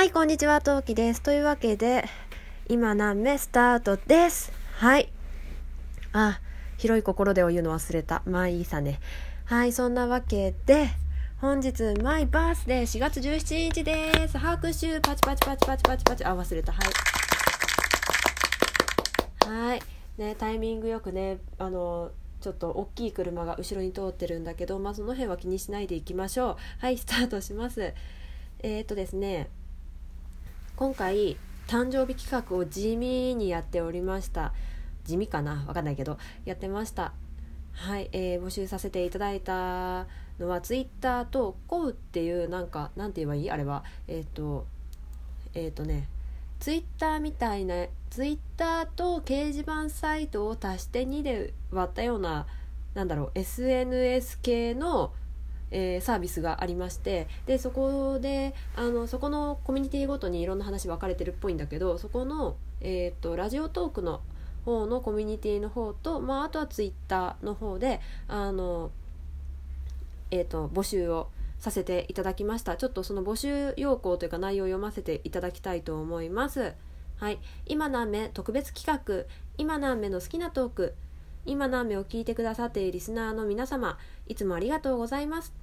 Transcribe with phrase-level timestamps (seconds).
[0.00, 1.20] はい、こんにちは、トウキです。
[1.20, 2.06] というわけで、
[2.70, 4.50] 今何目スタートです。
[4.76, 5.12] はい。
[6.14, 6.40] あ、
[6.78, 8.22] 広い心でを言うの忘れた。
[8.24, 8.98] まあいいさね。
[9.44, 10.88] はい、そんなわけで、
[11.42, 14.38] 本日、マイバースデー4月17日です。
[14.38, 16.24] 拍手、パチパチパチパチパチパチ。
[16.24, 16.72] あ、忘れた。
[16.72, 16.78] は
[19.44, 19.50] い。
[19.50, 19.82] はい。
[20.16, 26.56] ね、タイミングよくね、あの、ちょっと大きい車が後ろに通ってるんだけど、まあその辺は気にしないでいきましょう。
[26.78, 27.92] はい、スタートします。
[28.62, 29.50] えー、っとですね、
[30.80, 34.54] 今回誕生日企画を地味にやっておりました。
[35.04, 35.62] 地味かな？
[35.68, 36.16] わかんないけど。
[36.46, 37.12] やってました。
[37.72, 40.06] はい、えー募集させていただいた
[40.38, 43.50] のはツイッターとコウっていうなんかなんて言えばいい？
[43.50, 43.84] あれは。
[44.08, 44.64] えっ、と
[45.52, 46.08] えっ、とね
[46.60, 52.46] ツイッターみたいなツイッターと掲示板サイトを足して2で割ったような
[52.94, 55.12] なんだろう SNS 系の
[55.70, 64.20] えーサービスがありましてでそこであのそこのコミュニティごとにいろんな話分かれてるっぽいんだけどそこの、えー、とラジオトークの
[64.64, 68.90] 方のコミュニティの方と、まあ、あとはツイッターの方であの、
[70.30, 71.28] えー、と募集を
[71.58, 72.76] させていただきました。
[72.76, 76.72] ちょっとその募集要項というか内容を読ませていただきたいと思います。
[77.16, 77.38] はい。
[77.66, 79.26] 今何名特別企画。
[79.58, 80.94] 今何名の好きなトーク。
[81.44, 85.59] 今何名を聞いてくださっているリスナーの皆様いつもありがとうございます。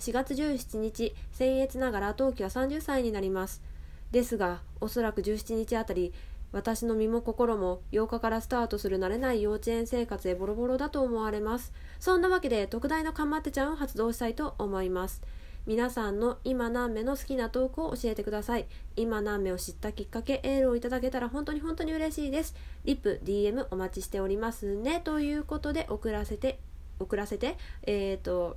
[0.00, 3.62] 4月17日僭越ながら冬季は30歳になります。
[4.10, 6.12] ですがおそらく17日あたり
[6.52, 11.72] 私の身も心も8日からスタートする慣れない幼稚園生活へボロボロだと思われます。
[12.00, 15.22] そんなわけで特大のかんまってちゃんを発動したいと思います。
[15.66, 18.66] 皆さんの今何名の好きなトークを教えてください。
[18.96, 22.56] 今何名を知ったきっかけエールをいただけたら本当に本当に嬉しいです。
[22.84, 25.02] リップ DM お待ちしておりますね。
[25.04, 26.58] ということで送らせて
[26.98, 28.56] 送らせてえっ、と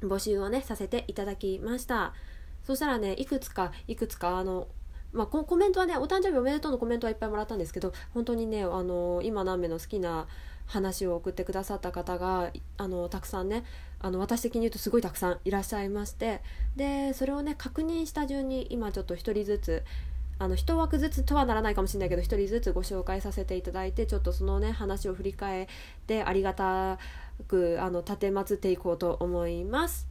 [0.00, 2.14] 募集をねさせていただきました。
[2.62, 4.68] そしたらねいくつかいくつかあの
[5.12, 10.26] まあ、コメントはねお誕生日おめでとうのコメントはいっぱいもらったんですけど本当にねあの今何名の好きな
[10.66, 13.64] 話を送ってくださった方があのたくさんね
[14.00, 16.42] あの私的に言うとすごいたくさんいらっしゃいまして
[16.74, 19.84] でそれをね確認した順に今ちょっと1人ずつ
[20.38, 25.66] あの一枠ずつとはならないかもしれないけど1人ずつご紹介させていただいてちょっとそのね話を振り返っ
[26.06, 26.98] てありがた
[27.48, 30.06] くあの立てまつっていこうと思います。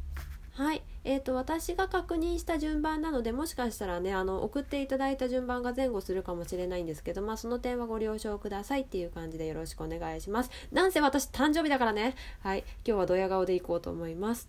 [0.54, 10.52] はい、えー、と私が確認した順番なのでもしかしたらねあの送っていただいた順番が前後するかもしれないんですけど、まあ、その点はご了承くださいっていう感じでよろしくお願いします。
[10.72, 12.16] なんせ私誕生日だからね。
[12.40, 12.60] はい。
[12.88, 14.48] 今日はドヤ顔でいこうと思います。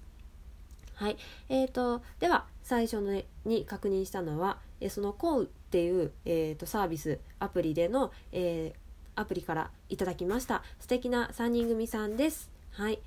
[0.95, 1.17] はい。
[1.49, 10.63] えー、とでは最初のに確認したのはえその COU っていう、えー、とサービスアプリでの、えーアプリからいただきました。
[10.79, 12.51] 素敵な3人組さんです。
[12.73, 12.99] はい。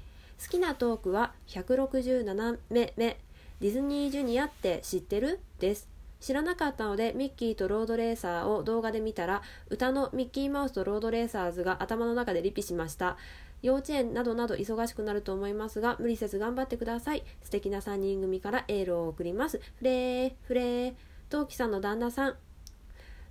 [0.44, 3.20] 好きなトークは167目目。
[3.62, 5.40] ディズニージュニアって知ってる？
[5.60, 5.88] です。
[6.20, 13.16] 知らなかったのでミッキーとロードレーサーを動画で見たら歌のミッキーマウスとロードレーサーズが頭の中でリピしました。
[13.62, 17.24] 幼稚園などなど忙しくなると思いますが無理せず頑張ってください。
[17.44, 19.62] 素敵な3人組からエールを送ります。
[19.78, 20.94] フレーフレー。
[21.30, 22.36] トウキさんの旦那さん。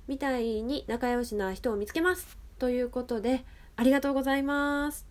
[0.09, 2.39] みたいに仲良しな人を見つけます。
[2.59, 3.45] ということで
[3.77, 5.07] ありがとうございます。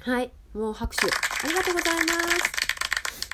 [0.00, 1.06] はいもう拍手。
[1.06, 3.30] ありがとうございます。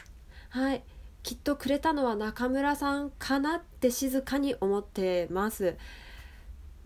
[0.48, 0.82] はい
[1.22, 5.76] きっとくれたのは中村さんかなって静かに思ってます。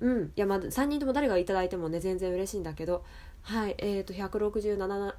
[0.00, 3.04] うんいやまあ3人とも誰がいいてもね全然嬉しいんだけど。
[3.42, 5.14] はいえー、と167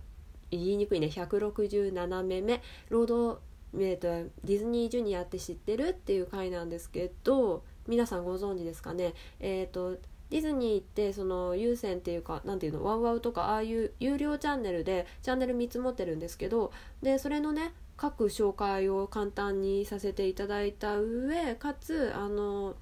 [0.52, 1.08] 言いにくいね。
[1.08, 2.62] 167目目。
[2.90, 3.42] ロード、
[3.76, 5.90] えー、とディズニージュニアって知ってる？
[5.90, 9.14] っていう回なんですけど皆さんご存知ですかね？
[9.40, 9.98] えっ、と
[10.30, 12.84] ディズニーってその有線っていうかなんていうの？
[12.84, 16.72] ワウワウとかああいう有料チャンネルでチャンネル3つ持ってるんですけど
[17.02, 22.76] でそれのね各紹介を簡単にさせていただいた上かつあの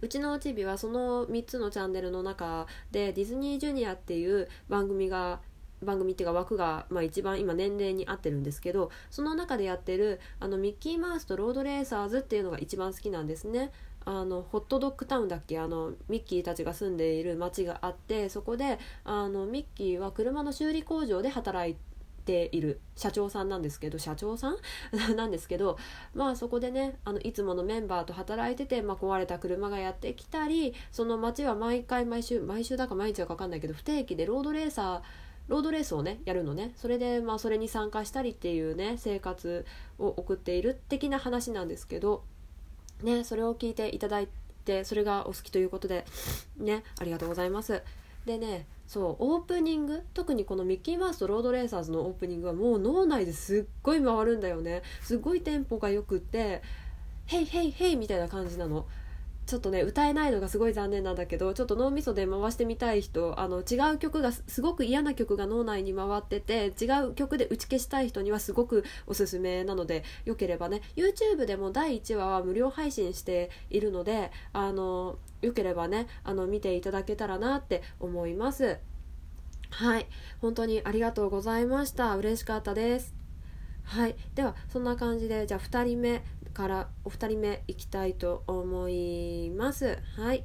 [0.00, 5.40] うちのおちびはその3つのチャンネルの中でディズニージュニアっていう番組が
[5.84, 13.70] 番組っていうか枠が、まあ、一番今年齢に合ってるんですけどその中でやってるあのミッキーマウスとロードレーサーズっていうのが一番好きなんですね。
[14.06, 15.58] あのホットドッグタウンだっけ？
[15.58, 21.74] あのミッキーたちが住んでいる町があってそこであのミッキーは車の修理工場で働い
[22.26, 24.56] ている社長さんなんですけど社長さん？
[25.16, 25.78] なんですけど
[26.14, 35.00] まあそこでねあのいつものメンバーと働いてて、まあ、壊れた車がやってきたりその町は毎回毎週毎週だか毎日だか分かんないけど不定期でロードレーサー
[35.48, 36.72] ロードレースをねやるのね。
[36.76, 39.66] それでまあそれに参加したりっていうね生活
[39.98, 42.24] を送っている的な話なんですけど
[43.02, 44.28] ねそれを聞いていただい
[44.64, 46.06] てそれがお好きということで
[46.56, 47.82] ねありがとうございます。
[48.24, 54.82] でねそうオープニング特にこのミッキーマウスとロードレーサーズのオープニングはもう脳内ですっごい回るんだよね。
[55.02, 56.62] すっごいテンポがよくって
[57.26, 58.86] 「ヘイヘイヘイ」みたいな感じなの。
[59.46, 78.78] ちょっとね歌えないのがすごい残念なんだけどちょっと脳みそで回してみたい人あの違う曲がすごく嫌な曲が脳内に回ってて違う曲で打ち消したい人にはすごくおすすめなのでよければね YouTube でも第1話は無料配信しているのであのよければねあの見ていただけたらなって思います。
[79.70, 80.06] はい。
[80.40, 82.14] 本当にありがとうございました。
[82.16, 83.12] 嬉しかったです。
[83.82, 84.16] はい。
[84.34, 86.22] ではそんな感じでじゃあ2人目。
[86.54, 89.98] からお二人目いきたいと思います。
[90.16, 90.44] はい。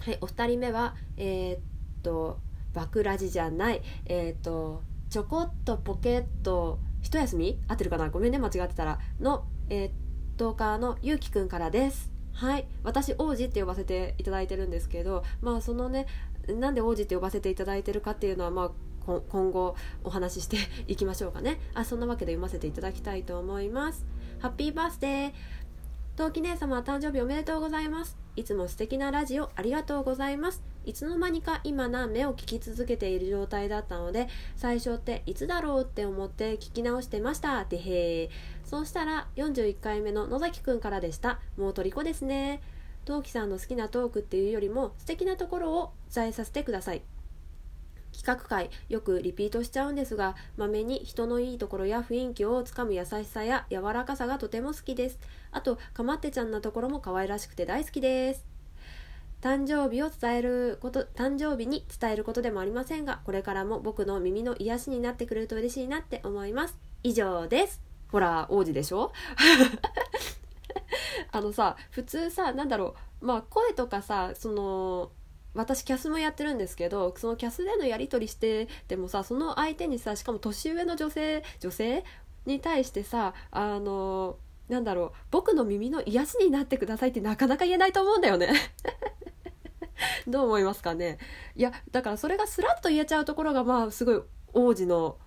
[0.00, 1.60] はいお二人目はえー、っ
[2.02, 2.38] と
[2.72, 3.82] バクラジじゃない。
[4.06, 7.60] えー、っとちょこっとポケット一休み？
[7.68, 8.08] 合ってるかな？
[8.08, 8.98] ごめんね間違ってたら。
[9.20, 9.92] のえー、っ
[10.36, 12.10] とかのゆうきくんからです。
[12.32, 12.66] はい。
[12.84, 16.06] 私王子って呼ばせていただいてるんですけどまあそのね
[16.48, 18.70] なんで王子って呼ばせていただいてるかっていうのはまあ
[19.28, 19.74] 今後
[20.04, 20.56] お話しして
[20.86, 21.58] いきましょうかね。
[21.74, 24.06] あそんなわけで読ませていただきたいと思います。
[24.40, 25.32] ハッピーバースデー
[26.16, 28.16] 陶器姉様誕生日おめでとうございます。
[28.36, 30.62] いつも素敵なラジオありがとうございます。
[30.86, 37.62] いつの間にか今何目を聞き続けている状態だったので最初っていつだろうって思って聞き直してました。
[37.66, 38.30] てへー。
[38.64, 41.40] そうしたら41回目の野崎くんからでした。
[41.58, 42.62] もう虜ですね。
[43.04, 47.02] 陶器さんの好きなトークっていうよりも素敵なところを伝えさせてください。
[48.12, 55.18] 企画会よくリピートしちゃうんですがまめに人のいいところや雰囲気をつかむ優しさや柔らかさがとても好きです。
[55.52, 58.44] あとかまってちゃんなところも可愛らしくて大好きです。
[59.40, 66.78] 誕生日を伝えること誕生日に伝えることでもありませんがこれからも僕の耳の癒しになってくれると嬉しいなって思います。
[67.02, 67.80] 以上です。
[68.12, 69.12] ほら王子でしょ？
[71.32, 73.26] あのさ普通さなんだろう。
[73.26, 75.10] まあ声とかさその
[75.54, 82.04] 私キャスもやってるんですけどそのキャスでのやり取りしてでもさその相手にさしかも年上の女性女性
[82.46, 84.36] に対してさあの
[84.68, 88.52] なんだろう僕の耳の癒しになってくださいってなかなか言えないと思うんだよね。
[90.26, 91.18] どう思いますかね。
[91.56, 94.22] いやだからそれがスラッと言えちゃうところがまあすごい
[94.52, 95.18] 王子の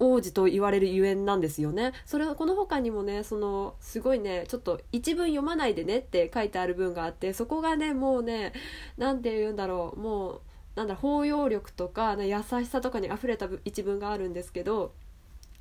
[0.00, 1.92] 王子と言われるゆえんなんですよね。
[2.04, 8.52] それはこの他にもねそのすごいねちょっと一文読まないでねって書いてある文があってそこがねもうね
[8.98, 10.40] 何て言うんだろうもう
[10.74, 14.94] なんだ包容力とか、ね、優しさとかにあふれた一文があるんですけど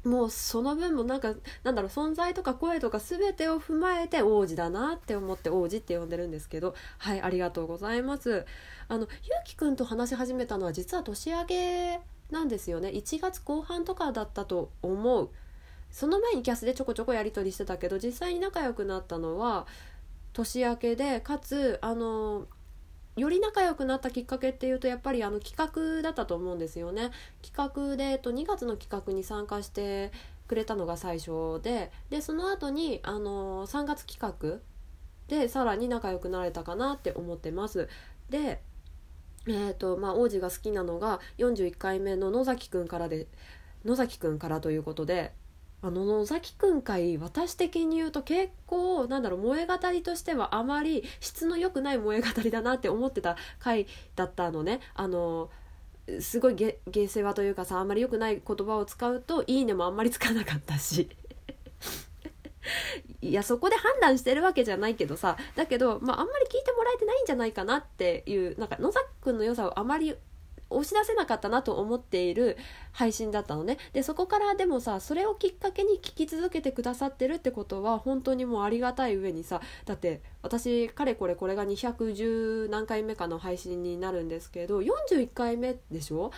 [0.04, 1.34] もうその分もなんか
[1.64, 8.46] なんだろう存在とか声とか全てを踏まえて王子だなって思って王子って呼んでるんですけどはいありがとうございます
[8.88, 9.10] あのゆう
[9.46, 12.00] きくんと話し始めたのは実は年明け
[12.32, 12.90] なんですよね。
[12.90, 15.30] 1月後半とかだったと思う。
[15.92, 19.66] その前にキャスでちょこちょこやり取りしてたけど実際に仲良くなったのは
[20.34, 22.46] 年明けでかつあの
[23.18, 27.12] より仲良くなったきっかけっていうとやっぱりあの企画だったと思うんですよね。
[27.42, 30.12] 企画で、えっと、2月の企画に参加して
[30.48, 34.60] くれたのが最初ででその後にあの3月企画
[35.28, 37.90] でさらに仲良くなれたかなって思ってます。
[38.30, 38.62] で
[39.48, 43.28] えーとまあ、王子が好きなのが41回目の野崎くんからで
[43.86, 45.32] 野崎くんからということで
[45.82, 54.82] あの野崎くん回私的に言うと結構なんだろう萌え語りとしてはあまり質の良くない萌え語りだなって思ってた回だったのね。
[54.94, 55.50] あの
[56.20, 61.08] すごい下世話というかさあんまり良くない言葉を使うと「いいね」もあんまりつかなかったし。
[63.22, 70.16] いやそこで判断してるわけじゃないけどさだけど、まあ、あんまり聞いてもらえてないんじゃないかなっていうなんか野崎くんの良さをあまり
[70.72, 72.56] 押し出せなかったなと思っている
[72.92, 73.78] 配信だったのね。
[73.94, 86.32] でそこからでもさそれをきっかけに聞き続けてくださってるってことは本当にもうありがたい上にさだって私かれこれこれが210何回目かの配信になるんですけど41回目でしょ？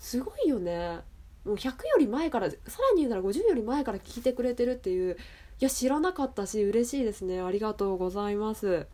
[0.00, 1.00] すごいよね。
[1.44, 2.56] もう100より前からさ
[2.90, 5.16] らに言うなら50より前から聞いてくれてるっていう
[5.64, 7.40] や知らなかったし嬉しいですね。
[7.40, 8.86] ありがとうございます。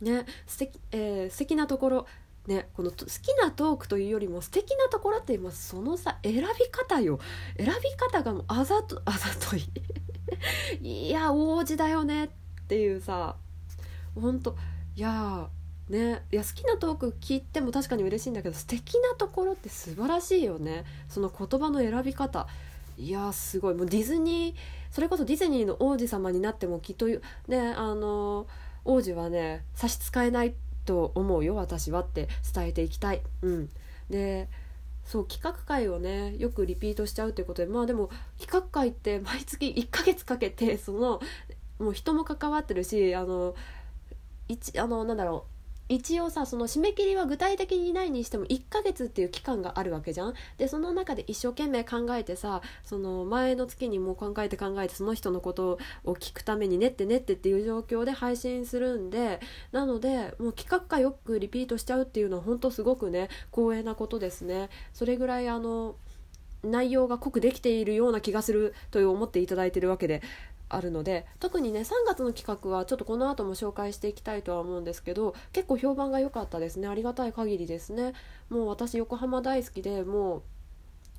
[0.00, 2.06] ね素敵,、えー、素敵なところ。
[2.46, 3.06] ねこの好き
[3.40, 7.18] なトークというよりも素敵なところって今そのさ選び方よ。
[7.56, 9.68] 選び方がもうあざと あざとい。
[10.80, 12.28] いや王子だよねっ
[12.66, 13.36] ていうさ。
[14.14, 14.56] ほんと。
[14.96, 15.48] いや
[15.88, 16.24] ね。
[16.32, 20.84] いや好きなトーク聞いても確かに嬉しいんだけど素敵なところって素晴らしいよね。
[21.08, 22.48] その言葉の選び方。
[22.96, 24.56] いやすごいもうディズニー
[24.90, 27.20] それこそディズニーの王子様になってもきっとね
[27.76, 28.46] あの
[28.84, 33.22] 王子はね差し支えないと思うよ私はって伝えていきたい。
[33.42, 33.68] うん、
[34.10, 34.48] で
[35.04, 41.20] そう企画会をねよくリピートしちゃうということでまあでも企画会って毎月1ヶ月かけてその
[41.78, 43.54] もう人も関わってるしあの
[44.48, 45.51] 一あのなんだろう
[45.88, 50.34] 一応さその締め切りは具体的にないにしても1ヶ月っていう期間があるわけじゃん？
[50.56, 59.40] でその中で一生懸命考えてさその前の月にもう考えて考えてその人のことを聞くために練って練ってっていう状況で配信するんで
[59.72, 64.70] なのでもう企画がよくリピートしちゃうっていうのは本当すごくね光栄なことですね。
[64.94, 65.96] それぐらいあの
[66.62, 70.22] 内容が濃くできているような気がすると思っていただいてるわけで。
[70.74, 76.88] あるので特にね3月の企画はちょっとこの後も紹介していきたいとは思うんですけど結構評判が良かったですね。
[76.88, 78.12] ありがたい限りですね。
[78.48, 80.42] もう私横浜大好きでもう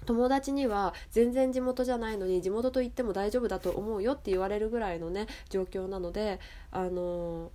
[0.05, 6.39] 友達には全然地元じゃないのに地元と言っても大丈夫だと思うよって言われるぐらいのね状況なので
[6.71, 7.51] あの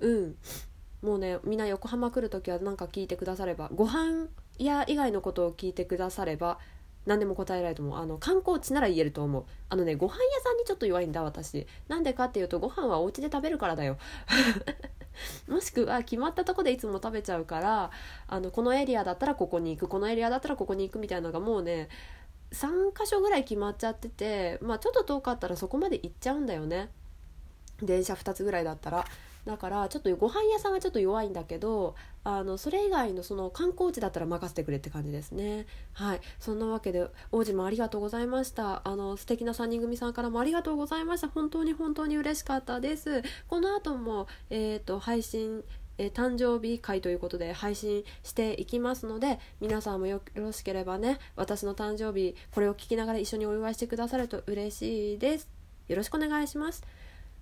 [0.00, 0.36] うん。
[1.02, 6.58] もうねみんな横浜来る時は何か聞いてくださればご飯屋以外のことを聞いてくだされば
[7.06, 7.98] 何でも答えられると思う。
[7.98, 9.44] あの観光地なら言えると思う。
[9.68, 11.66] あのねご飯屋さんにちょっと弱いんだ私。
[11.88, 13.98] なんでかっていうとご飯はお家で食べるからだよ。
[15.48, 17.90] もしくは決まったとこでいつも食べちゃうから
[18.26, 21.88] あのこのエリアだったらここに行くこのエリアだったらここに行くみたいなのがもうね
[22.52, 26.90] 3箇所ぐらい決まっちゃっててまあちょっと遠かったらそこまで行っちゃうんだよね。
[27.82, 29.04] 電車2つぐらいだったら。
[29.44, 35.66] だからちょっとご飯屋さんはちょっと弱いんだけどあのそれ以外のその観光地だったら任せてくれって感じですね。
[35.92, 36.20] はい。
[36.38, 38.80] そんなわけで王子もありがとうございました。
[38.88, 41.28] あの素敵な3人組さんからもありがとうございました。
[41.28, 43.22] 本当に本当に嬉しかったです。
[43.48, 45.62] この後もえっ、ー、と配信
[45.96, 55.48] え、誕生日会ということで配信していきますので皆さんもよろしければね私の誕生日これを聞きながら一緒にお祝いしてくださると嬉しいです。
[55.86, 56.82] よろしくお願いします。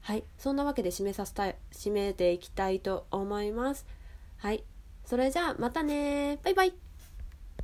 [0.02, 0.24] はい。
[0.36, 3.86] そんなわけで締めさせたい締めていきたいと思います。
[4.38, 4.64] はい。
[5.04, 6.81] それじゃあまたねバイバイ。